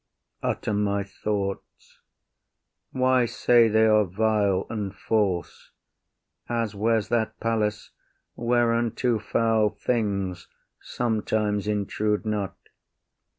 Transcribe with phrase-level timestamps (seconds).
[0.41, 1.99] Utter my thoughts?
[2.91, 5.69] Why, say they are vile and false:
[6.49, 7.91] As where’s that palace
[8.35, 10.47] whereinto foul things
[10.79, 12.57] Sometimes intrude not?